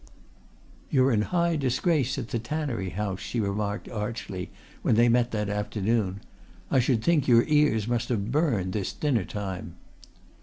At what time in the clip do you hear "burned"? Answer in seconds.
8.31-8.73